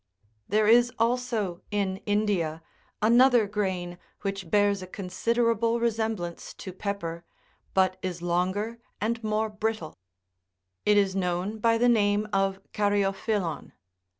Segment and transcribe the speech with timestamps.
[0.49, 2.63] There is, also, in India
[3.03, 7.23] another grain which bears a consi derable resemblance to pepper,
[7.75, 9.99] but is longer and more brittle;
[10.87, 13.73] it is known by the name of caryophyllon.